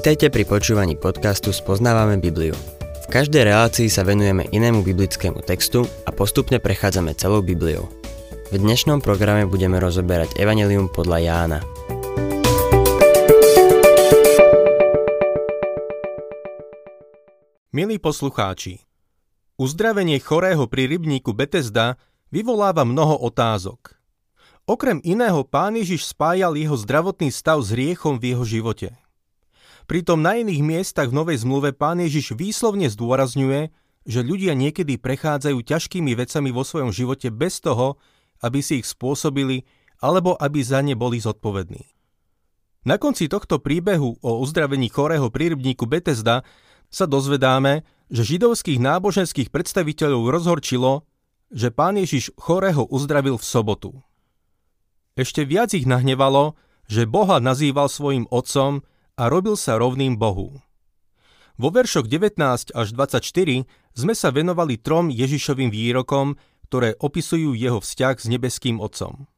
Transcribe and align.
Vítajte 0.00 0.32
pri 0.32 0.48
počúvaní 0.48 0.96
podcastu 0.96 1.52
Spoznávame 1.52 2.16
Bibliu. 2.16 2.56
V 3.04 3.06
každej 3.12 3.52
relácii 3.52 3.92
sa 3.92 4.00
venujeme 4.00 4.48
inému 4.48 4.80
biblickému 4.80 5.44
textu 5.44 5.84
a 6.08 6.10
postupne 6.16 6.56
prechádzame 6.56 7.12
celou 7.12 7.44
Bibliou. 7.44 7.84
V 8.48 8.56
dnešnom 8.56 9.04
programe 9.04 9.44
budeme 9.44 9.76
rozoberať 9.76 10.40
Evangelium 10.40 10.88
podľa 10.88 11.18
Jána. 11.20 11.60
Milí 17.68 18.00
poslucháči, 18.00 18.80
uzdravenie 19.60 20.16
chorého 20.24 20.64
pri 20.64 20.96
rybníku 20.96 21.36
Betesda 21.36 22.00
vyvoláva 22.32 22.88
mnoho 22.88 23.20
otázok. 23.20 24.00
Okrem 24.64 25.04
iného 25.04 25.44
pán 25.44 25.76
Ježiš 25.76 26.16
spájal 26.16 26.56
jeho 26.56 26.80
zdravotný 26.80 27.28
stav 27.28 27.60
s 27.60 27.76
riechom 27.76 28.16
v 28.16 28.32
jeho 28.32 28.48
živote– 28.48 28.96
Pritom 29.90 30.22
na 30.22 30.38
iných 30.38 30.62
miestach 30.62 31.10
v 31.10 31.18
Novej 31.18 31.42
zmluve 31.42 31.74
pán 31.74 31.98
Ježiš 31.98 32.38
výslovne 32.38 32.86
zdôrazňuje, 32.86 33.74
že 34.06 34.20
ľudia 34.22 34.54
niekedy 34.54 35.02
prechádzajú 35.02 35.66
ťažkými 35.66 36.14
vecami 36.14 36.54
vo 36.54 36.62
svojom 36.62 36.94
živote 36.94 37.34
bez 37.34 37.58
toho, 37.58 37.98
aby 38.38 38.62
si 38.62 38.78
ich 38.78 38.86
spôsobili 38.86 39.66
alebo 39.98 40.38
aby 40.38 40.62
za 40.62 40.78
ne 40.86 40.94
boli 40.94 41.18
zodpovední. 41.18 41.90
Na 42.86 43.02
konci 43.02 43.26
tohto 43.26 43.58
príbehu 43.58 44.14
o 44.22 44.30
uzdravení 44.38 44.86
chorého 44.94 45.26
prírybníku 45.26 45.90
Betesda 45.90 46.46
sa 46.86 47.10
dozvedáme, 47.10 47.82
že 48.14 48.22
židovských 48.22 48.78
náboženských 48.78 49.50
predstaviteľov 49.50 50.30
rozhorčilo, 50.30 51.02
že 51.50 51.74
pán 51.74 51.98
Ježiš 51.98 52.30
chorého 52.38 52.86
uzdravil 52.86 53.42
v 53.42 53.42
sobotu. 53.42 53.90
Ešte 55.18 55.42
viac 55.42 55.74
ich 55.74 55.82
nahnevalo, 55.82 56.54
že 56.86 57.10
Boha 57.10 57.42
nazýval 57.42 57.90
svojim 57.90 58.30
otcom 58.30 58.86
a 59.16 59.30
robil 59.30 59.54
sa 59.54 59.78
rovným 59.80 60.18
Bohu. 60.18 60.60
Vo 61.60 61.68
veršoch 61.68 62.08
19 62.08 62.72
až 62.72 62.88
24 62.96 63.20
sme 63.92 64.14
sa 64.16 64.32
venovali 64.32 64.80
trom 64.80 65.12
Ježišovým 65.12 65.68
výrokom, 65.68 66.40
ktoré 66.70 66.96
opisujú 66.96 67.52
jeho 67.52 67.82
vzťah 67.82 68.14
s 68.16 68.26
nebeským 68.30 68.78
Otcom. 68.80 69.28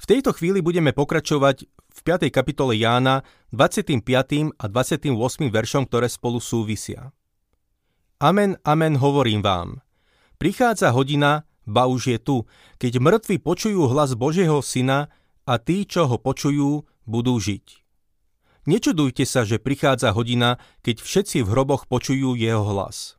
V 0.00 0.04
tejto 0.08 0.32
chvíli 0.32 0.64
budeme 0.64 0.96
pokračovať 0.96 1.68
v 1.68 2.00
5. 2.00 2.32
kapitole 2.32 2.72
Jána 2.78 3.20
25. 3.52 4.00
a 4.56 4.64
28. 4.64 5.12
veršom, 5.52 5.84
ktoré 5.84 6.08
spolu 6.08 6.40
súvisia. 6.40 7.12
Amen, 8.16 8.56
amen, 8.64 8.96
hovorím 8.96 9.44
vám. 9.44 9.84
Prichádza 10.40 10.88
hodina, 10.96 11.44
ba 11.68 11.84
už 11.84 12.16
je 12.16 12.18
tu, 12.20 12.36
keď 12.80 12.96
mŕtvi 12.96 13.36
počujú 13.36 13.92
hlas 13.92 14.16
Božieho 14.16 14.64
Syna 14.64 15.12
a 15.44 15.60
tí, 15.60 15.84
čo 15.84 16.08
ho 16.08 16.16
počujú, 16.16 16.88
budú 17.04 17.36
žiť. 17.36 17.79
Nečudujte 18.68 19.24
sa, 19.24 19.48
že 19.48 19.56
prichádza 19.56 20.12
hodina, 20.12 20.60
keď 20.84 21.00
všetci 21.00 21.44
v 21.44 21.48
hroboch 21.48 21.88
počujú 21.88 22.36
jeho 22.36 22.60
hlas. 22.60 23.16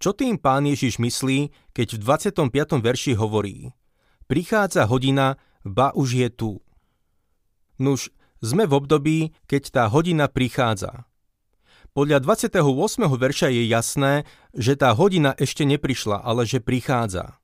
Čo 0.00 0.16
tým 0.16 0.38
pán 0.40 0.64
Ježiš 0.64 1.02
myslí, 1.02 1.52
keď 1.74 1.98
v 1.98 1.98
25. 2.00 2.80
verši 2.80 3.12
hovorí 3.18 3.74
Prichádza 4.30 4.86
hodina, 4.86 5.36
ba 5.66 5.90
už 5.92 6.14
je 6.14 6.28
tu. 6.30 6.52
Nuž, 7.76 8.14
sme 8.40 8.64
v 8.64 8.72
období, 8.72 9.18
keď 9.44 9.62
tá 9.68 9.84
hodina 9.90 10.30
prichádza. 10.30 11.04
Podľa 11.90 12.22
28. 12.22 12.62
verša 13.10 13.48
je 13.50 13.62
jasné, 13.66 14.14
že 14.54 14.78
tá 14.78 14.94
hodina 14.94 15.34
ešte 15.34 15.66
neprišla, 15.66 16.22
ale 16.22 16.46
že 16.46 16.62
prichádza. 16.62 17.36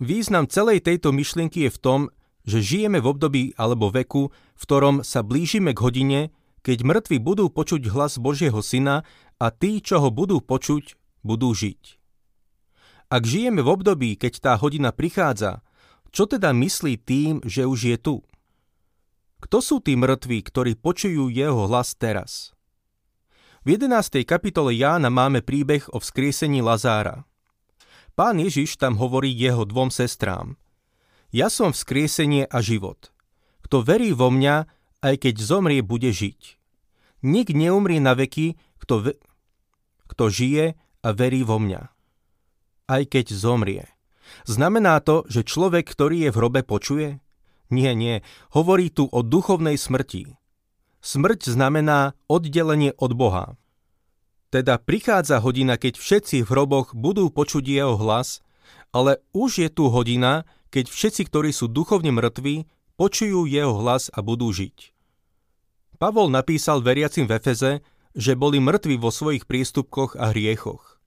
Význam 0.00 0.48
celej 0.48 0.80
tejto 0.80 1.12
myšlienky 1.12 1.68
je 1.68 1.70
v 1.74 1.78
tom, 1.82 2.00
že 2.44 2.64
žijeme 2.64 3.00
v 3.00 3.10
období 3.10 3.42
alebo 3.56 3.92
veku, 3.92 4.32
v 4.32 4.62
ktorom 4.64 5.04
sa 5.04 5.20
blížime 5.20 5.76
k 5.76 5.82
hodine, 5.84 6.20
keď 6.60 6.84
mŕtvi 6.84 7.16
budú 7.20 7.48
počuť 7.48 7.88
hlas 7.92 8.20
Božieho 8.20 8.60
Syna 8.60 9.04
a 9.40 9.46
tí, 9.48 9.80
čo 9.80 10.00
ho 10.00 10.08
budú 10.12 10.44
počuť, 10.44 10.96
budú 11.24 11.52
žiť. 11.52 11.96
Ak 13.10 13.26
žijeme 13.26 13.64
v 13.64 13.72
období, 13.74 14.10
keď 14.14 14.32
tá 14.38 14.52
hodina 14.54 14.94
prichádza, 14.94 15.64
čo 16.14 16.30
teda 16.30 16.54
myslí 16.54 17.00
tým, 17.00 17.42
že 17.42 17.66
už 17.66 17.80
je 17.94 17.96
tu? 17.98 18.16
Kto 19.40 19.58
sú 19.64 19.76
tí 19.80 19.96
mŕtvi, 19.96 20.44
ktorí 20.44 20.76
počujú 20.76 21.32
jeho 21.32 21.64
hlas 21.66 21.96
teraz? 21.96 22.52
V 23.64 23.76
11. 23.76 24.24
kapitole 24.24 24.72
Jána 24.72 25.12
máme 25.12 25.44
príbeh 25.44 25.84
o 25.92 26.00
vzkriesení 26.00 26.64
Lazára. 26.64 27.28
Pán 28.16 28.40
Ježiš 28.40 28.76
tam 28.80 28.96
hovorí 29.00 29.32
jeho 29.32 29.64
dvom 29.64 29.88
sestrám– 29.92 30.56
ja 31.30 31.48
som 31.50 31.70
vzkriesenie 31.70 32.46
a 32.46 32.58
život. 32.62 33.14
Kto 33.66 33.86
verí 33.86 34.10
vo 34.10 34.30
mňa, 34.34 34.66
aj 35.02 35.14
keď 35.26 35.34
zomrie, 35.38 35.80
bude 35.80 36.10
žiť. 36.10 36.58
Nik 37.22 37.54
neumrie 37.54 38.02
na 38.02 38.18
veky, 38.18 38.58
kto, 38.82 38.94
ve- 39.06 39.18
kto 40.10 40.24
žije 40.26 40.74
a 40.76 41.08
verí 41.14 41.46
vo 41.46 41.62
mňa. 41.62 41.82
Aj 42.90 43.02
keď 43.06 43.30
zomrie. 43.30 43.86
Znamená 44.46 44.98
to, 45.02 45.22
že 45.30 45.46
človek, 45.46 45.86
ktorý 45.86 46.26
je 46.26 46.30
v 46.34 46.38
hrobe, 46.38 46.60
počuje? 46.66 47.22
Nie, 47.70 47.94
nie. 47.94 48.26
Hovorí 48.50 48.90
tu 48.90 49.06
o 49.06 49.22
duchovnej 49.22 49.78
smrti. 49.78 50.34
Smrť 51.00 51.54
znamená 51.54 52.18
oddelenie 52.26 52.92
od 52.98 53.14
Boha. 53.14 53.54
Teda 54.50 54.82
prichádza 54.82 55.38
hodina, 55.38 55.78
keď 55.78 55.94
všetci 55.94 56.42
v 56.42 56.50
hroboch 56.50 56.90
budú 56.90 57.30
počuť 57.30 57.62
jeho 57.62 57.94
hlas, 57.94 58.42
ale 58.90 59.22
už 59.30 59.62
je 59.62 59.68
tu 59.70 59.86
hodina, 59.86 60.42
keď 60.70 60.86
všetci, 60.86 61.22
ktorí 61.26 61.50
sú 61.50 61.66
duchovne 61.66 62.14
mŕtvi, 62.14 62.70
počujú 62.94 63.46
jeho 63.46 63.74
hlas 63.82 64.08
a 64.14 64.22
budú 64.22 64.54
žiť. 64.54 64.94
Pavol 66.00 66.32
napísal 66.32 66.80
veriacim 66.80 67.28
v 67.28 67.36
Efeze, 67.36 67.84
že 68.16 68.38
boli 68.38 68.58
mŕtvi 68.58 68.96
vo 68.96 69.12
svojich 69.12 69.44
prístupkoch 69.44 70.16
a 70.16 70.32
hriechoch. 70.32 70.98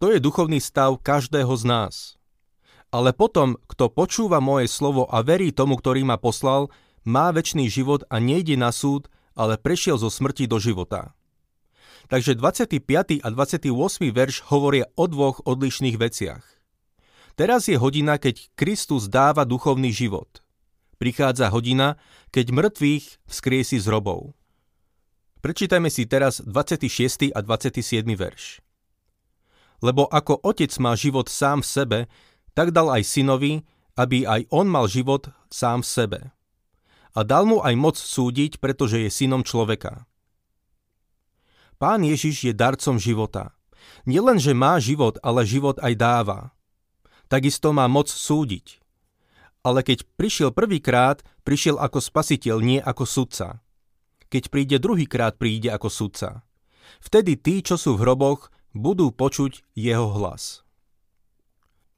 To 0.00 0.10
je 0.10 0.18
duchovný 0.18 0.58
stav 0.58 0.98
každého 0.98 1.52
z 1.54 1.64
nás. 1.68 1.94
Ale 2.90 3.12
potom, 3.12 3.60
kto 3.68 3.92
počúva 3.92 4.40
moje 4.40 4.68
slovo 4.68 5.06
a 5.06 5.20
verí 5.20 5.52
tomu, 5.52 5.78
ktorý 5.78 6.04
ma 6.04 6.16
poslal, 6.16 6.72
má 7.04 7.30
väčší 7.30 7.66
život 7.68 8.06
a 8.08 8.18
nejde 8.22 8.54
na 8.56 8.70
súd, 8.70 9.10
ale 9.32 9.56
prešiel 9.56 9.96
zo 9.96 10.12
smrti 10.12 10.46
do 10.46 10.60
života. 10.60 11.16
Takže 12.10 12.36
25. 12.36 13.24
a 13.24 13.28
28. 13.32 13.72
verš 14.12 14.44
hovoria 14.52 14.90
o 14.98 15.08
dvoch 15.08 15.40
odlišných 15.48 15.96
veciach. 15.96 16.61
Teraz 17.32 17.64
je 17.64 17.80
hodina, 17.80 18.20
keď 18.20 18.52
Kristus 18.52 19.08
dáva 19.08 19.48
duchovný 19.48 19.88
život. 19.88 20.44
Prichádza 21.00 21.48
hodina, 21.48 21.96
keď 22.28 22.52
mŕtvych 22.52 23.04
vzkriesi 23.24 23.80
z 23.80 23.86
robov. 23.88 24.36
Prečítajme 25.42 25.90
si 25.90 26.06
teraz 26.06 26.38
26. 26.44 27.32
a 27.34 27.40
27. 27.42 28.04
verš. 28.14 28.62
Lebo 29.82 30.06
ako 30.06 30.38
otec 30.46 30.70
má 30.78 30.94
život 30.94 31.26
sám 31.26 31.64
v 31.64 31.68
sebe, 31.68 31.98
tak 32.54 32.70
dal 32.70 32.92
aj 32.92 33.02
synovi, 33.02 33.66
aby 33.98 34.22
aj 34.22 34.46
on 34.54 34.70
mal 34.70 34.86
život 34.86 35.32
sám 35.50 35.82
v 35.82 35.88
sebe. 35.88 36.20
A 37.12 37.20
dal 37.26 37.48
mu 37.48 37.58
aj 37.64 37.74
moc 37.74 37.96
súdiť, 37.98 38.62
pretože 38.62 39.02
je 39.02 39.10
synom 39.10 39.42
človeka. 39.42 40.06
Pán 41.82 42.06
Ježiš 42.06 42.46
je 42.46 42.52
darcom 42.54 42.94
života. 42.94 43.58
Nielen, 44.06 44.38
že 44.38 44.54
má 44.54 44.78
život, 44.78 45.18
ale 45.26 45.42
život 45.42 45.82
aj 45.82 45.98
dáva 45.98 46.54
takisto 47.32 47.72
má 47.72 47.88
moc 47.88 48.12
súdiť. 48.12 48.84
Ale 49.64 49.80
keď 49.80 50.04
prišiel 50.20 50.52
prvýkrát, 50.52 51.24
prišiel 51.48 51.80
ako 51.80 52.04
spasiteľ, 52.04 52.60
nie 52.60 52.76
ako 52.76 53.08
sudca. 53.08 53.64
Keď 54.28 54.52
príde 54.52 54.76
druhýkrát, 54.76 55.40
príde 55.40 55.72
ako 55.72 55.88
sudca. 55.88 56.44
Vtedy 57.00 57.40
tí, 57.40 57.64
čo 57.64 57.80
sú 57.80 57.96
v 57.96 58.04
hroboch, 58.04 58.52
budú 58.76 59.08
počuť 59.08 59.64
jeho 59.72 60.12
hlas. 60.12 60.60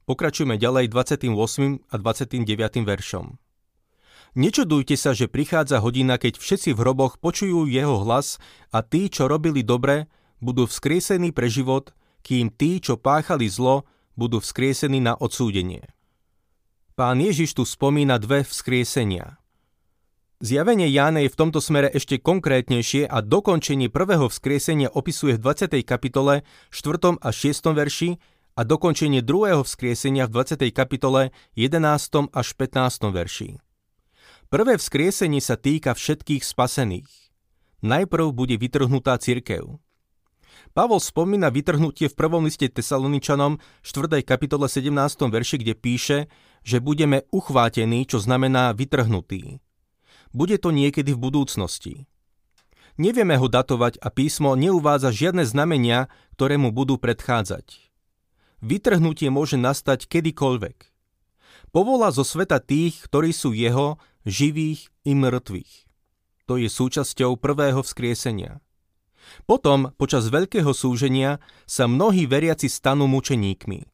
Pokračujeme 0.07 0.55
ďalej 0.55 0.93
28. 0.93 1.83
a 1.91 1.95
29. 1.99 2.87
veršom. 2.87 3.41
Nečudujte 4.35 4.99
sa, 4.99 5.15
že 5.15 5.31
prichádza 5.31 5.79
hodina, 5.79 6.19
keď 6.19 6.39
všetci 6.39 6.75
v 6.75 6.79
hroboch 6.83 7.23
počujú 7.23 7.71
jeho 7.71 8.03
hlas 8.03 8.43
a 8.75 8.83
tí, 8.83 9.07
čo 9.07 9.31
robili 9.31 9.63
dobre, 9.63 10.11
budú 10.43 10.67
vzkriesení 10.67 11.31
pre 11.31 11.47
život, 11.47 11.95
kým 12.27 12.51
tí, 12.51 12.83
čo 12.83 12.99
páchali 12.99 13.47
zlo, 13.47 13.87
budú 14.15 14.43
vzkriesení 14.43 14.99
na 14.99 15.15
odsúdenie. 15.15 15.87
Pán 16.95 17.19
Ježiš 17.19 17.59
tu 17.59 17.67
spomína 17.67 18.23
dve 18.23 18.47
vzkriesenia. 18.47 19.43
Zjavenie 20.45 20.91
Jána 20.91 21.23
je 21.25 21.31
v 21.31 21.39
tomto 21.39 21.59
smere 21.59 21.91
ešte 21.91 22.23
konkrétnejšie 22.23 23.07
a 23.07 23.23
dokončenie 23.23 23.91
prvého 23.91 24.31
vzkriesenia 24.31 24.91
opisuje 24.91 25.39
v 25.39 25.43
20. 25.43 25.83
kapitole 25.83 26.47
4. 26.71 27.19
a 27.19 27.29
6. 27.31 27.75
verši 27.75 28.11
a 28.55 28.61
dokončenie 28.63 29.23
druhého 29.23 29.67
vzkriesenia 29.67 30.31
v 30.31 30.45
20. 30.45 30.71
kapitole 30.71 31.35
11. 31.59 32.31
až 32.31 32.49
15. 32.55 33.11
verši. 33.11 33.51
Prvé 34.47 34.79
vzkriesenie 34.79 35.43
sa 35.43 35.59
týka 35.59 35.97
všetkých 35.99 36.47
spasených. 36.47 37.11
Najprv 37.83 38.31
bude 38.31 38.55
vytrhnutá 38.55 39.19
cirkev. 39.19 39.83
Pavol 40.75 40.99
spomína 40.99 41.55
vytrhnutie 41.55 42.11
v 42.11 42.19
prvom 42.19 42.51
liste 42.51 42.67
Tesaloničanom 42.67 43.63
4. 43.87 44.27
kapitole 44.27 44.67
17. 44.67 44.91
verši, 45.31 45.63
kde 45.63 45.75
píše, 45.79 46.19
že 46.67 46.83
budeme 46.83 47.31
uchvátení, 47.31 48.03
čo 48.11 48.19
znamená 48.19 48.75
vytrhnutí. 48.75 49.63
Bude 50.35 50.59
to 50.59 50.75
niekedy 50.75 51.15
v 51.15 51.23
budúcnosti. 51.31 52.11
Nevieme 52.99 53.39
ho 53.39 53.47
datovať 53.47 54.03
a 54.03 54.11
písmo 54.11 54.59
neuvádza 54.59 55.15
žiadne 55.15 55.47
znamenia, 55.47 56.11
ktoré 56.35 56.59
mu 56.59 56.75
budú 56.75 56.99
predchádzať. 56.99 57.79
Vytrhnutie 58.59 59.31
môže 59.31 59.55
nastať 59.55 60.11
kedykoľvek. 60.11 60.91
Povolá 61.71 62.11
zo 62.11 62.27
sveta 62.27 62.59
tých, 62.59 62.99
ktorí 63.07 63.31
sú 63.31 63.55
jeho, 63.55 64.03
živých 64.27 64.91
i 65.07 65.15
mŕtvych. 65.15 65.87
To 66.51 66.59
je 66.59 66.67
súčasťou 66.67 67.39
prvého 67.39 67.79
vzkriesenia. 67.79 68.59
Potom, 69.45 69.93
počas 69.97 70.29
veľkého 70.31 70.73
súženia, 70.73 71.43
sa 71.69 71.85
mnohí 71.85 72.25
veriaci 72.25 72.71
stanú 72.71 73.05
mučeníkmi. 73.11 73.85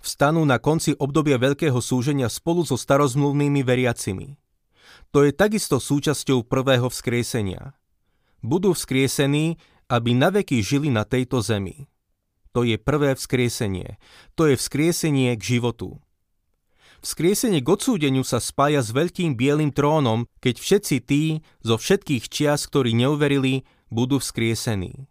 Vstanú 0.00 0.48
na 0.48 0.56
konci 0.56 0.96
obdobia 0.96 1.36
veľkého 1.36 1.76
súženia 1.84 2.32
spolu 2.32 2.64
so 2.64 2.80
starozmluvnými 2.80 3.60
veriacimi. 3.60 4.40
To 5.12 5.26
je 5.26 5.32
takisto 5.36 5.76
súčasťou 5.76 6.48
prvého 6.48 6.88
vzkriesenia. 6.88 7.76
Budú 8.40 8.72
vzkriesení, 8.72 9.60
aby 9.92 10.16
naveky 10.16 10.64
žili 10.64 10.88
na 10.88 11.04
tejto 11.04 11.44
zemi. 11.44 11.90
To 12.56 12.64
je 12.64 12.80
prvé 12.80 13.14
vzkriesenie. 13.14 14.00
To 14.34 14.48
je 14.48 14.56
vzkriesenie 14.56 15.36
k 15.36 15.42
životu. 15.58 16.00
Vzkriesenie 17.00 17.64
k 17.64 17.68
odsúdeniu 17.68 18.24
sa 18.24 18.40
spája 18.44 18.84
s 18.84 18.92
veľkým 18.92 19.32
bielým 19.32 19.72
trónom, 19.72 20.28
keď 20.44 20.60
všetci 20.60 20.96
tí 21.00 21.22
zo 21.64 21.80
všetkých 21.80 22.28
čias, 22.28 22.68
ktorí 22.68 22.92
neuverili, 22.92 23.64
budú 23.90 24.22
vzkriesení. 24.22 25.10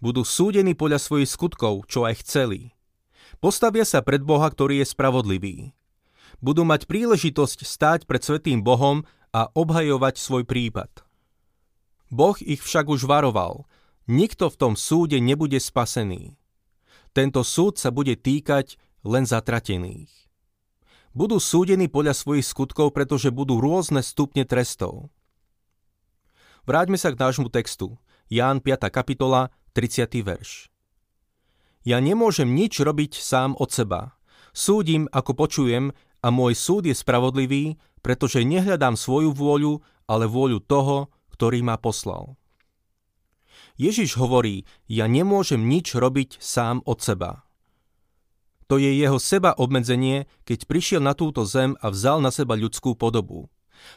Budú 0.00 0.24
súdení 0.24 0.72
podľa 0.72 0.98
svojich 0.98 1.30
skutkov, 1.30 1.84
čo 1.86 2.08
aj 2.08 2.24
chceli. 2.24 2.72
Postavia 3.38 3.84
sa 3.84 4.00
pred 4.00 4.24
Boha, 4.24 4.48
ktorý 4.48 4.80
je 4.82 4.86
spravodlivý. 4.88 5.56
Budú 6.40 6.64
mať 6.64 6.88
príležitosť 6.88 7.62
stáť 7.66 8.00
pred 8.08 8.22
Svetým 8.24 8.64
Bohom 8.64 9.04
a 9.30 9.52
obhajovať 9.52 10.16
svoj 10.16 10.48
prípad. 10.48 11.04
Boh 12.08 12.36
ich 12.40 12.64
však 12.64 12.88
už 12.88 13.04
varoval. 13.04 13.68
Nikto 14.08 14.48
v 14.48 14.56
tom 14.56 14.72
súde 14.72 15.20
nebude 15.20 15.60
spasený. 15.60 16.40
Tento 17.12 17.44
súd 17.44 17.76
sa 17.76 17.92
bude 17.92 18.16
týkať 18.16 18.80
len 19.04 19.28
zatratených. 19.28 20.08
Budú 21.12 21.42
súdení 21.42 21.90
podľa 21.90 22.14
svojich 22.16 22.46
skutkov, 22.46 22.94
pretože 22.94 23.34
budú 23.34 23.58
rôzne 23.58 24.00
stupne 24.00 24.46
trestov. 24.46 25.12
Vráťme 26.68 27.00
sa 27.00 27.08
k 27.08 27.16
nášmu 27.16 27.48
textu. 27.48 27.96
Ján 28.28 28.60
5. 28.60 28.92
kapitola, 28.92 29.48
30. 29.72 30.04
verš. 30.20 30.68
Ja 31.80 31.96
nemôžem 31.96 32.52
nič 32.52 32.84
robiť 32.84 33.16
sám 33.16 33.56
od 33.56 33.72
seba. 33.72 34.20
Súdim, 34.52 35.08
ako 35.08 35.32
počujem, 35.32 35.96
a 36.20 36.28
môj 36.28 36.52
súd 36.52 36.84
je 36.84 36.92
spravodlivý, 36.92 37.80
pretože 38.04 38.44
nehľadám 38.44 39.00
svoju 39.00 39.32
vôľu, 39.32 39.80
ale 40.12 40.28
vôľu 40.28 40.60
toho, 40.60 41.08
ktorý 41.32 41.64
ma 41.64 41.80
poslal. 41.80 42.36
Ježiš 43.80 44.20
hovorí, 44.20 44.68
ja 44.92 45.08
nemôžem 45.08 45.64
nič 45.64 45.96
robiť 45.96 46.36
sám 46.36 46.84
od 46.84 47.00
seba. 47.00 47.48
To 48.68 48.76
je 48.76 48.92
jeho 48.92 49.16
seba 49.16 49.56
obmedzenie, 49.56 50.28
keď 50.44 50.68
prišiel 50.68 51.00
na 51.00 51.16
túto 51.16 51.48
zem 51.48 51.80
a 51.80 51.88
vzal 51.88 52.20
na 52.20 52.28
seba 52.28 52.60
ľudskú 52.60 52.92
podobu. 52.92 53.48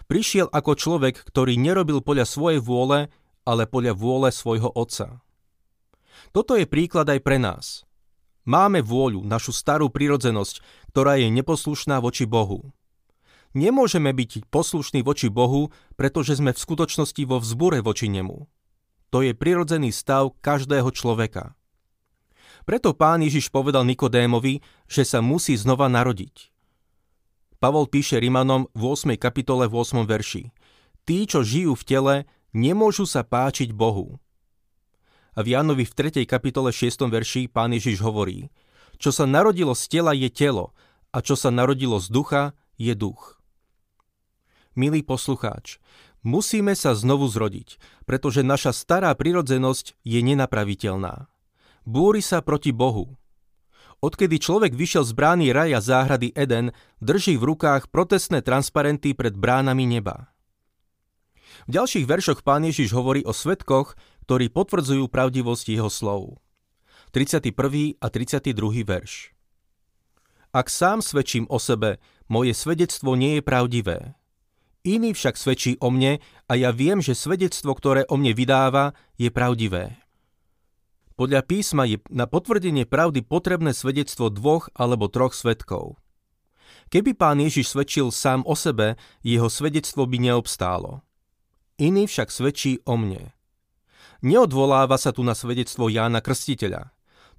Prišiel 0.05 0.47
ako 0.49 0.77
človek, 0.77 1.21
ktorý 1.21 1.57
nerobil 1.57 2.01
podľa 2.01 2.25
svojej 2.27 2.59
vôle, 2.61 3.09
ale 3.47 3.63
podľa 3.65 3.93
vôle 3.97 4.29
svojho 4.29 4.69
otca. 4.73 5.21
Toto 6.31 6.53
je 6.55 6.69
príklad 6.69 7.09
aj 7.09 7.19
pre 7.25 7.41
nás. 7.41 7.83
Máme 8.45 8.81
vôľu, 8.81 9.21
našu 9.21 9.53
starú 9.53 9.93
prirodzenosť, 9.93 10.61
ktorá 10.93 11.17
je 11.21 11.29
neposlušná 11.29 12.01
voči 12.01 12.25
Bohu. 12.25 12.73
Nemôžeme 13.51 14.15
byť 14.15 14.47
poslušní 14.47 15.03
voči 15.03 15.27
Bohu, 15.27 15.69
pretože 15.99 16.39
sme 16.39 16.55
v 16.55 16.61
skutočnosti 16.61 17.21
vo 17.27 17.37
vzbure 17.37 17.83
voči 17.83 18.07
Nemu. 18.07 18.47
To 19.11 19.19
je 19.19 19.35
prirodzený 19.35 19.91
stav 19.91 20.31
každého 20.39 20.87
človeka. 20.95 21.53
Preto 22.63 22.95
pán 22.95 23.25
Ježiš 23.25 23.51
povedal 23.51 23.83
Nikodémovi, 23.83 24.63
že 24.87 25.03
sa 25.03 25.19
musí 25.19 25.57
znova 25.59 25.91
narodiť. 25.91 26.50
Pavol 27.61 27.85
píše 27.85 28.17
Rimanom 28.17 28.73
v 28.73 28.89
8. 28.89 29.21
kapitole 29.21 29.69
v 29.69 29.85
8. 29.85 30.01
verši. 30.09 30.49
Tí, 31.05 31.29
čo 31.29 31.45
žijú 31.45 31.77
v 31.77 31.83
tele, 31.85 32.15
nemôžu 32.57 33.05
sa 33.05 33.21
páčiť 33.21 33.69
Bohu. 33.69 34.17
A 35.37 35.45
v 35.45 35.53
Jánovi 35.53 35.85
v 35.85 35.93
3. 35.93 36.25
kapitole 36.25 36.73
6. 36.73 37.05
verši 37.05 37.45
pán 37.53 37.69
Ježiš 37.69 38.01
hovorí, 38.01 38.49
čo 38.97 39.13
sa 39.13 39.29
narodilo 39.29 39.77
z 39.77 39.93
tela 39.93 40.17
je 40.17 40.33
telo 40.33 40.73
a 41.13 41.21
čo 41.21 41.37
sa 41.37 41.53
narodilo 41.53 42.01
z 42.01 42.09
ducha 42.09 42.43
je 42.81 42.97
duch. 42.97 43.37
Milý 44.73 45.05
poslucháč, 45.05 45.77
musíme 46.25 46.73
sa 46.73 46.97
znovu 46.97 47.29
zrodiť, 47.29 47.77
pretože 48.09 48.41
naša 48.41 48.73
stará 48.73 49.13
prirodzenosť 49.13 50.01
je 50.01 50.17
nenapraviteľná. 50.25 51.29
Búri 51.85 52.25
sa 52.25 52.41
proti 52.41 52.73
Bohu. 52.73 53.20
Odkedy 54.01 54.41
človek 54.41 54.73
vyšiel 54.73 55.05
z 55.05 55.13
brány 55.13 55.53
raja 55.53 55.77
záhrady 55.77 56.33
Eden, 56.33 56.73
drží 57.05 57.37
v 57.37 57.53
rukách 57.53 57.93
protestné 57.93 58.41
transparenty 58.41 59.13
pred 59.13 59.37
bránami 59.37 59.85
neba. 59.85 60.33
V 61.69 61.77
ďalších 61.77 62.09
veršoch 62.09 62.41
pán 62.41 62.65
Ježiš 62.65 62.97
hovorí 62.97 63.21
o 63.21 63.29
svetkoch, 63.29 63.93
ktorí 64.25 64.49
potvrdzujú 64.49 65.05
pravdivosť 65.05 65.65
jeho 65.77 65.93
slov. 65.93 66.41
31. 67.13 67.53
a 68.01 68.07
32. 68.09 68.81
verš 68.81 69.37
Ak 70.49 70.73
sám 70.73 71.05
svedčím 71.05 71.45
o 71.53 71.61
sebe, 71.61 72.01
moje 72.25 72.57
svedectvo 72.57 73.13
nie 73.13 73.37
je 73.37 73.43
pravdivé. 73.45 74.17
Iný 74.81 75.13
však 75.13 75.37
svedčí 75.37 75.77
o 75.77 75.93
mne 75.93 76.17
a 76.49 76.57
ja 76.57 76.73
viem, 76.73 77.05
že 77.05 77.13
svedectvo, 77.13 77.77
ktoré 77.77 78.09
o 78.09 78.17
mne 78.17 78.33
vydáva, 78.33 78.97
je 79.21 79.29
pravdivé. 79.29 80.00
Podľa 81.21 81.45
písma 81.45 81.85
je 81.85 82.01
na 82.09 82.25
potvrdenie 82.25 82.89
pravdy 82.89 83.21
potrebné 83.21 83.77
svedectvo 83.77 84.33
dvoch 84.33 84.73
alebo 84.73 85.05
troch 85.05 85.37
svetkov. 85.37 86.01
Keby 86.89 87.13
pán 87.13 87.37
Ježiš 87.37 87.77
svedčil 87.77 88.09
sám 88.09 88.41
o 88.41 88.57
sebe, 88.57 88.97
jeho 89.21 89.45
svedectvo 89.45 90.09
by 90.09 90.17
neobstálo. 90.17 91.05
Iný 91.77 92.09
však 92.09 92.33
svedčí 92.33 92.81
o 92.89 92.97
mne. 92.97 93.37
Neodvoláva 94.25 94.97
sa 94.97 95.13
tu 95.13 95.21
na 95.21 95.37
svedectvo 95.37 95.93
Jána 95.93 96.25
Krstiteľa. 96.25 96.89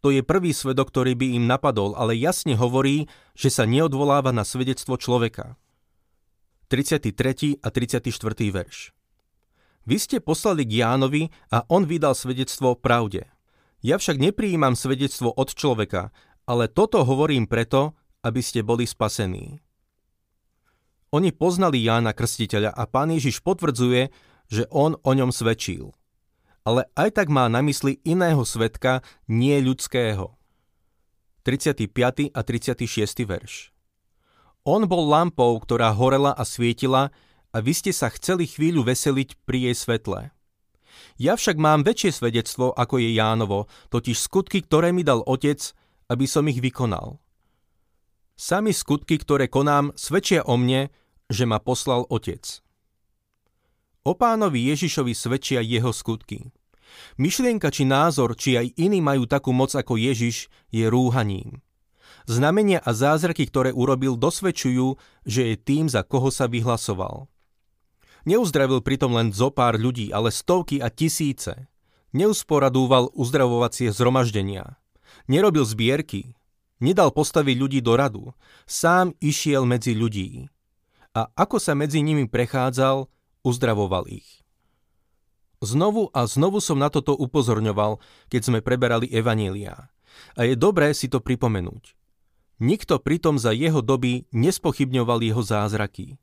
To 0.06 0.14
je 0.14 0.23
prvý 0.23 0.55
svedok, 0.55 0.94
ktorý 0.94 1.19
by 1.19 1.43
im 1.43 1.50
napadol, 1.50 1.99
ale 1.99 2.14
jasne 2.14 2.55
hovorí, 2.55 3.11
že 3.35 3.50
sa 3.50 3.67
neodvoláva 3.67 4.31
na 4.31 4.46
svedectvo 4.46 4.94
človeka. 4.94 5.58
33. 6.70 7.58
a 7.58 7.69
34. 7.75 8.14
verš 8.46 8.95
Vy 9.90 9.97
ste 9.99 10.23
poslali 10.23 10.71
k 10.71 10.87
Jánovi 10.87 11.35
a 11.50 11.66
on 11.66 11.83
vydal 11.83 12.14
svedectvo 12.14 12.78
pravde. 12.78 13.26
Ja 13.82 13.98
však 13.98 14.22
neprijímam 14.22 14.78
svedectvo 14.78 15.34
od 15.34 15.58
človeka, 15.58 16.14
ale 16.46 16.70
toto 16.70 17.02
hovorím 17.02 17.50
preto, 17.50 17.98
aby 18.22 18.38
ste 18.38 18.62
boli 18.62 18.86
spasení. 18.86 19.58
Oni 21.12 21.34
poznali 21.34 21.82
Jána 21.82 22.14
Krstiteľa 22.14 22.72
a 22.72 22.88
pán 22.88 23.12
Ježiš 23.12 23.42
potvrdzuje, 23.44 24.08
že 24.48 24.64
on 24.72 24.96
o 24.96 25.12
ňom 25.12 25.34
svedčil. 25.34 25.92
Ale 26.62 26.86
aj 26.94 27.18
tak 27.18 27.28
má 27.28 27.50
na 27.50 27.58
mysli 27.60 27.98
iného 28.06 28.46
svetka, 28.46 29.02
nie 29.26 29.58
ľudského. 29.58 30.38
35. 31.42 31.90
a 32.30 32.40
36. 32.46 33.26
verš 33.26 33.74
On 34.62 34.86
bol 34.86 35.10
lampou, 35.10 35.58
ktorá 35.58 35.90
horela 35.90 36.30
a 36.30 36.46
svietila 36.46 37.10
a 37.50 37.58
vy 37.58 37.74
ste 37.74 37.90
sa 37.90 38.06
chceli 38.14 38.46
chvíľu 38.46 38.86
veseliť 38.86 39.42
pri 39.42 39.68
jej 39.68 39.76
svetle. 39.76 40.30
Ja 41.16 41.38
však 41.38 41.56
mám 41.59 41.87
väčšie 41.87 42.11
svedectvo, 42.12 42.73
ako 42.75 42.99
je 43.00 43.14
Jánovo, 43.16 43.71
totiž 43.90 44.18
skutky, 44.18 44.62
ktoré 44.64 44.90
mi 44.90 45.02
dal 45.02 45.23
Otec, 45.25 45.75
aby 46.11 46.26
som 46.28 46.47
ich 46.50 46.61
vykonal. 46.61 47.23
Sami 48.37 48.75
skutky, 48.75 49.21
ktoré 49.21 49.47
konám, 49.47 49.94
svedčia 49.94 50.42
o 50.42 50.59
mne, 50.59 50.90
že 51.30 51.47
ma 51.47 51.62
poslal 51.62 52.04
Otec. 52.11 52.61
O 54.02 54.18
pánovi 54.18 54.66
Ježišovi 54.75 55.14
svedčia 55.14 55.62
jeho 55.62 55.94
skutky. 55.94 56.50
Myšlienka 57.16 57.73
či 57.73 57.88
názor, 57.88 58.37
či 58.37 58.59
aj 58.59 58.76
iní 58.76 59.00
majú 59.00 59.25
takú 59.25 59.54
moc 59.54 59.73
ako 59.73 59.97
Ježiš, 59.97 60.50
je 60.68 60.85
rúhaním. 60.90 61.62
Znamenia 62.28 62.78
a 62.85 62.92
zázraky, 62.92 63.49
ktoré 63.49 63.71
urobil, 63.75 64.14
dosvedčujú, 64.14 65.00
že 65.26 65.54
je 65.54 65.56
tým, 65.59 65.88
za 65.88 66.04
koho 66.06 66.28
sa 66.30 66.47
vyhlasoval. 66.47 67.31
Neuzdravil 68.23 68.81
pritom 68.87 69.19
len 69.19 69.35
zo 69.35 69.50
pár 69.50 69.75
ľudí, 69.75 70.14
ale 70.14 70.31
stovky 70.31 70.79
a 70.79 70.88
tisíce. 70.93 71.67
Neusporadúval 72.14 73.11
uzdravovacie 73.17 73.91
zhromaždenia. 73.91 74.79
Nerobil 75.26 75.67
zbierky. 75.67 76.38
Nedal 76.79 77.11
postaviť 77.11 77.57
ľudí 77.59 77.79
do 77.83 77.95
radu. 77.99 78.25
Sám 78.67 79.14
išiel 79.19 79.67
medzi 79.67 79.95
ľudí. 79.95 80.47
A 81.12 81.29
ako 81.35 81.59
sa 81.59 81.75
medzi 81.75 82.00
nimi 82.00 82.31
prechádzal, 82.31 83.11
uzdravoval 83.45 84.07
ich. 84.09 84.43
Znovu 85.62 86.11
a 86.11 86.26
znovu 86.26 86.59
som 86.59 86.79
na 86.79 86.91
toto 86.91 87.14
upozorňoval, 87.14 88.02
keď 88.26 88.41
sme 88.43 88.59
preberali 88.67 89.07
Evanília. 89.11 89.91
A 90.35 90.47
je 90.47 90.59
dobré 90.59 90.91
si 90.91 91.07
to 91.07 91.23
pripomenúť. 91.23 91.95
Nikto 92.62 93.02
pritom 93.02 93.38
za 93.38 93.50
jeho 93.55 93.83
doby 93.83 94.26
nespochybňoval 94.31 95.23
jeho 95.23 95.43
zázraky. 95.43 96.22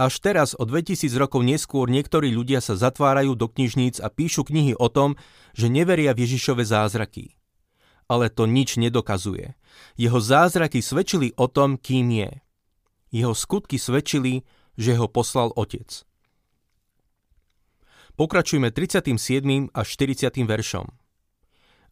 Až 0.00 0.24
teraz 0.24 0.56
o 0.56 0.64
2000 0.64 1.12
rokov 1.20 1.44
neskôr 1.44 1.84
niektorí 1.84 2.32
ľudia 2.32 2.64
sa 2.64 2.80
zatvárajú 2.80 3.36
do 3.36 3.44
knižníc 3.52 4.00
a 4.00 4.08
píšu 4.08 4.48
knihy 4.48 4.72
o 4.72 4.88
tom, 4.88 5.20
že 5.52 5.68
neveria 5.68 6.16
v 6.16 6.24
Ježišove 6.24 6.64
zázraky. 6.64 7.36
Ale 8.08 8.32
to 8.32 8.48
nič 8.48 8.80
nedokazuje. 8.80 9.52
Jeho 10.00 10.20
zázraky 10.20 10.80
svedčili 10.80 11.36
o 11.36 11.44
tom, 11.48 11.76
kým 11.76 12.08
je. 12.08 12.30
Jeho 13.12 13.36
skutky 13.36 13.76
svedčili, 13.76 14.48
že 14.80 14.96
ho 14.96 15.04
poslal 15.12 15.52
Otec. 15.52 16.08
Pokračujme 18.16 18.72
37. 18.72 19.72
až 19.72 19.86
40. 19.88 20.32
veršom. 20.44 20.88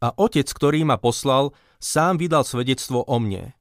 A 0.00 0.09
Otec, 0.16 0.49
ktorý 0.49 0.88
ma 0.88 0.97
poslal, 0.97 1.52
sám 1.76 2.16
vydal 2.16 2.49
svedectvo 2.49 3.04
o 3.04 3.16
mne– 3.21 3.52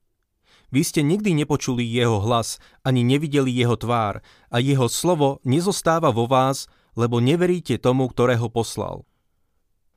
vy 0.69 0.81
ste 0.85 1.01
nikdy 1.01 1.33
nepočuli 1.33 1.81
jeho 1.81 2.21
hlas, 2.21 2.61
ani 2.85 3.01
nevideli 3.01 3.49
jeho 3.49 3.73
tvár 3.73 4.21
a 4.53 4.57
jeho 4.61 4.85
slovo 4.85 5.41
nezostáva 5.41 6.13
vo 6.13 6.29
vás, 6.29 6.69
lebo 6.93 7.17
neveríte 7.17 7.81
tomu, 7.81 8.09
ktorého 8.09 8.49
poslal. 8.49 9.05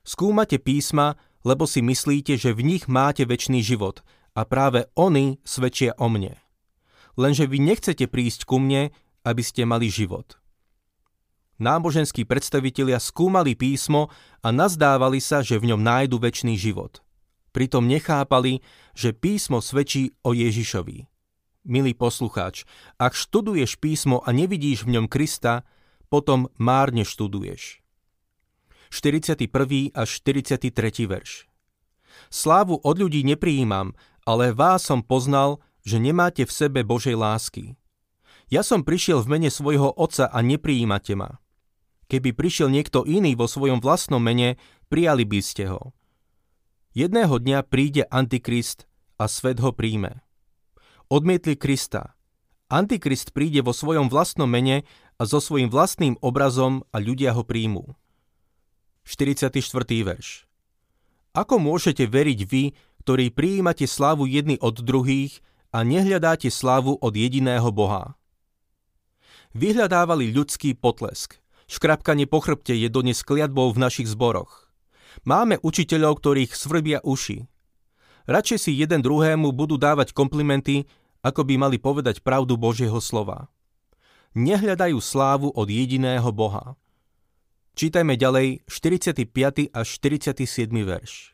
Skúmate 0.03 0.59
písma, 0.59 1.15
lebo 1.45 1.63
si 1.69 1.79
myslíte, 1.79 2.35
že 2.35 2.51
v 2.51 2.65
nich 2.75 2.91
máte 2.91 3.23
väčší 3.23 3.63
život 3.63 4.01
a 4.33 4.43
práve 4.43 4.89
oni 4.97 5.37
svedčia 5.45 5.93
o 6.01 6.09
mne. 6.09 6.39
Lenže 7.13 7.45
vy 7.45 7.61
nechcete 7.61 8.09
prísť 8.09 8.49
ku 8.49 8.57
mne, 8.57 8.89
aby 9.21 9.41
ste 9.45 9.63
mali 9.69 9.87
život. 9.87 10.41
Náboženskí 11.61 12.25
predstavitelia 12.25 12.97
skúmali 12.97 13.53
písmo 13.53 14.09
a 14.41 14.49
nazdávali 14.49 15.21
sa, 15.21 15.45
že 15.45 15.61
v 15.61 15.71
ňom 15.71 15.81
nájdu 15.85 16.17
väčší 16.17 16.57
život. 16.57 17.05
Pritom 17.53 17.85
nechápali, 17.85 18.65
že 18.97 19.13
písmo 19.13 19.61
svedčí 19.61 20.17
o 20.25 20.33
Ježišovi. 20.33 21.05
Milý 21.63 21.93
poslucháč, 21.93 22.65
ak 22.97 23.13
študuješ 23.13 23.77
písmo 23.77 24.19
a 24.25 24.33
nevidíš 24.33 24.83
v 24.83 24.99
ňom 24.99 25.05
Krista, 25.07 25.63
potom 26.09 26.49
márne 26.57 27.05
študuješ. 27.05 27.79
41. 28.89 29.49
až 29.93 30.09
43. 30.21 30.69
verš 31.05 31.47
Slávu 32.29 32.77
od 32.81 32.95
ľudí 32.99 33.25
neprijímam, 33.25 33.97
ale 34.25 34.53
vás 34.53 34.85
som 34.85 35.01
poznal, 35.01 35.61
že 35.85 35.97
nemáte 36.01 36.45
v 36.45 36.51
sebe 36.51 36.81
Božej 36.81 37.17
lásky. 37.17 37.77
Ja 38.49 38.61
som 38.61 38.85
prišiel 38.85 39.21
v 39.23 39.37
mene 39.37 39.49
svojho 39.49 39.93
otca 39.93 40.29
a 40.29 40.41
neprijímate 40.45 41.17
ma. 41.17 41.41
Keby 42.09 42.37
prišiel 42.37 42.69
niekto 42.69 43.07
iný 43.07 43.33
vo 43.33 43.49
svojom 43.49 43.81
vlastnom 43.81 44.21
mene, 44.21 44.61
prijali 44.91 45.25
by 45.25 45.39
ste 45.41 45.73
ho. 45.73 45.95
Jedného 46.93 47.41
dňa 47.41 47.65
príde 47.65 48.05
Antikrist 48.13 48.85
a 49.17 49.25
svet 49.25 49.57
ho 49.65 49.73
príjme. 49.73 50.21
Odmietli 51.09 51.57
Krista. 51.57 52.13
Antikrist 52.69 53.33
príde 53.33 53.65
vo 53.65 53.73
svojom 53.73 54.13
vlastnom 54.13 54.45
mene 54.45 54.85
a 55.17 55.25
so 55.25 55.41
svojím 55.41 55.73
vlastným 55.73 56.21
obrazom 56.21 56.85
a 56.93 57.01
ľudia 57.01 57.33
ho 57.33 57.41
príjmú. 57.41 57.97
44. 59.09 59.57
verš 60.05 60.45
Ako 61.33 61.57
môžete 61.57 62.05
veriť 62.05 62.39
vy, 62.45 62.77
ktorí 63.01 63.33
prijímate 63.33 63.89
slávu 63.89 64.29
jedny 64.29 64.61
od 64.61 64.77
druhých 64.77 65.41
a 65.73 65.81
nehľadáte 65.81 66.53
slávu 66.53 67.01
od 67.01 67.13
jediného 67.17 67.73
Boha? 67.73 68.13
Vyhľadávali 69.57 70.29
ľudský 70.29 70.77
potlesk. 70.77 71.41
Škrapkanie 71.65 72.29
po 72.29 72.37
chrbte 72.37 72.77
je 72.77 72.85
dodnes 72.85 73.17
kliatbou 73.25 73.73
v 73.73 73.81
našich 73.81 74.05
zboroch. 74.05 74.62
Máme 75.21 75.61
učiteľov, 75.61 76.17
ktorých 76.17 76.57
svrbia 76.57 76.99
uši. 77.05 77.45
Radšej 78.25 78.59
si 78.59 78.71
jeden 78.73 79.05
druhému 79.05 79.53
budú 79.53 79.77
dávať 79.77 80.17
komplimenty, 80.17 80.89
ako 81.21 81.45
by 81.45 81.53
mali 81.61 81.77
povedať 81.77 82.25
pravdu 82.25 82.57
Božieho 82.57 82.97
slova. 82.97 83.53
Nehľadajú 84.33 84.97
slávu 84.97 85.53
od 85.53 85.67
jediného 85.69 86.25
Boha. 86.33 86.73
Čítajme 87.77 88.17
ďalej 88.17 88.65
45. 88.69 89.29
až 89.73 89.87
47. 89.97 90.69
verš. 90.69 91.33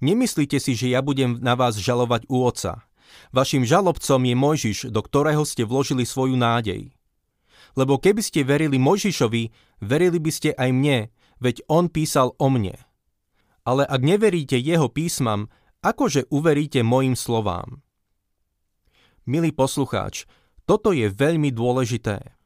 Nemyslíte 0.00 0.56
si, 0.58 0.72
že 0.74 0.90
ja 0.90 1.04
budem 1.04 1.38
na 1.38 1.54
vás 1.54 1.76
žalovať 1.76 2.24
u 2.26 2.46
oca. 2.46 2.82
Vašim 3.30 3.68
žalobcom 3.68 4.20
je 4.22 4.34
Mojžiš, 4.34 4.78
do 4.88 5.00
ktorého 5.04 5.44
ste 5.44 5.66
vložili 5.68 6.08
svoju 6.08 6.40
nádej. 6.40 6.94
Lebo 7.78 8.00
keby 8.00 8.22
ste 8.24 8.42
verili 8.42 8.80
Mojžišovi, 8.80 9.42
verili 9.84 10.18
by 10.18 10.30
ste 10.32 10.50
aj 10.56 10.70
mne, 10.72 10.98
veď 11.40 11.64
on 11.66 11.88
písal 11.88 12.36
o 12.36 12.46
mne. 12.52 12.76
Ale 13.64 13.84
ak 13.84 14.00
neveríte 14.00 14.56
jeho 14.56 14.88
písmam, 14.88 15.48
akože 15.80 16.28
uveríte 16.28 16.84
mojim 16.84 17.16
slovám? 17.16 17.80
Milý 19.28 19.52
poslucháč, 19.52 20.24
toto 20.64 20.92
je 20.94 21.10
veľmi 21.10 21.52
dôležité. 21.52 22.36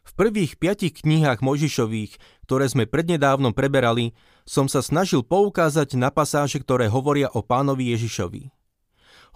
V 0.00 0.12
prvých 0.18 0.58
piatich 0.58 1.06
knihách 1.06 1.38
Mojžišových, 1.38 2.18
ktoré 2.46 2.66
sme 2.66 2.90
prednedávnom 2.90 3.54
preberali, 3.54 4.16
som 4.42 4.66
sa 4.66 4.82
snažil 4.82 5.22
poukázať 5.22 5.94
na 5.94 6.10
pasáže, 6.10 6.58
ktoré 6.58 6.90
hovoria 6.90 7.30
o 7.30 7.46
pánovi 7.46 7.94
Ježišovi. 7.94 8.50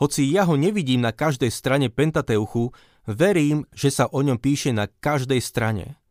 Hoci 0.02 0.26
ja 0.26 0.42
ho 0.42 0.58
nevidím 0.58 1.06
na 1.06 1.14
každej 1.14 1.54
strane 1.54 1.86
Pentateuchu, 1.86 2.74
verím, 3.06 3.62
že 3.70 3.94
sa 3.94 4.10
o 4.10 4.18
ňom 4.18 4.40
píše 4.42 4.74
na 4.74 4.90
každej 4.90 5.38
strane. 5.38 6.02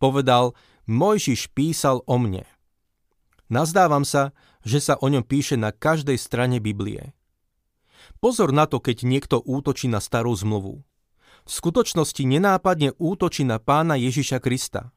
Povedal, 0.00 0.56
Mojžiš 0.88 1.52
písal 1.52 2.00
o 2.08 2.16
mne. 2.16 2.48
Nazdávam 3.52 4.08
sa, 4.08 4.32
že 4.64 4.80
sa 4.80 4.96
o 4.96 5.06
ňom 5.12 5.20
píše 5.20 5.60
na 5.60 5.68
každej 5.68 6.16
strane 6.16 6.64
Biblie. 6.64 7.12
Pozor 8.24 8.56
na 8.56 8.64
to, 8.64 8.80
keď 8.80 9.04
niekto 9.04 9.36
útočí 9.44 9.84
na 9.84 10.00
starú 10.00 10.32
zmluvu. 10.32 10.80
V 11.44 11.50
skutočnosti 11.52 12.24
nenápadne 12.24 12.96
útočí 12.96 13.44
na 13.44 13.60
pána 13.60 14.00
Ježiša 14.00 14.40
Krista. 14.40 14.88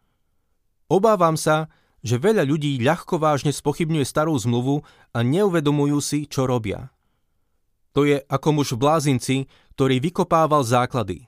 Obávam 0.88 1.36
sa, 1.36 1.68
že 2.02 2.16
veľa 2.16 2.48
ľudí 2.48 2.80
ľahko 2.80 3.20
vážne 3.20 3.52
spochybňuje 3.52 4.08
starú 4.08 4.34
zmluvu 4.40 4.88
a 5.12 5.20
neuvedomujú 5.22 6.00
si, 6.00 6.20
čo 6.24 6.48
robia. 6.48 6.88
To 7.92 8.08
je 8.08 8.24
ako 8.32 8.64
muž 8.64 8.74
v 8.74 8.82
blázinci, 8.82 9.36
ktorý 9.76 10.00
vykopával 10.00 10.64
základy. 10.64 11.28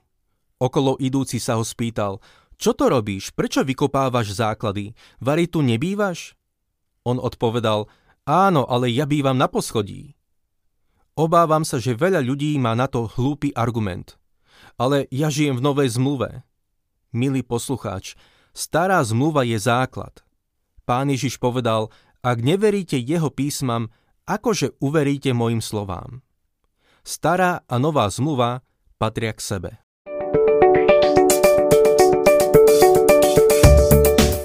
Okolo 0.56 0.96
idúci 0.96 1.36
sa 1.36 1.60
ho 1.60 1.64
spýtal, 1.64 2.24
čo 2.64 2.72
to 2.72 2.88
robíš? 2.88 3.36
Prečo 3.36 3.60
vykopávaš 3.60 4.40
základy? 4.40 4.96
Vary 5.20 5.44
tu 5.44 5.60
nebývaš? 5.60 6.32
On 7.04 7.20
odpovedal, 7.20 7.92
áno, 8.24 8.64
ale 8.64 8.88
ja 8.88 9.04
bývam 9.04 9.36
na 9.36 9.52
poschodí. 9.52 10.16
Obávam 11.12 11.60
sa, 11.68 11.76
že 11.76 11.92
veľa 11.92 12.24
ľudí 12.24 12.56
má 12.56 12.72
na 12.72 12.88
to 12.88 13.04
hlúpy 13.20 13.52
argument. 13.52 14.16
Ale 14.80 15.04
ja 15.12 15.28
žijem 15.28 15.60
v 15.60 15.64
novej 15.68 15.92
zmluve. 15.92 16.40
Milý 17.12 17.44
poslucháč, 17.44 18.16
stará 18.56 19.04
zmluva 19.04 19.44
je 19.44 19.60
základ. 19.60 20.24
Pán 20.88 21.12
Ježiš 21.12 21.36
povedal, 21.36 21.92
ak 22.24 22.40
neveríte 22.40 22.96
jeho 22.96 23.28
písmam, 23.28 23.92
akože 24.24 24.80
uveríte 24.80 25.36
mojim 25.36 25.60
slovám. 25.60 26.24
Stará 27.04 27.60
a 27.68 27.76
nová 27.76 28.08
zmluva 28.08 28.64
patria 28.96 29.36
k 29.36 29.44
sebe. 29.44 29.83